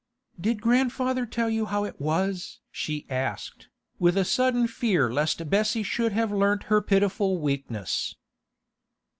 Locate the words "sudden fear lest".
4.25-5.47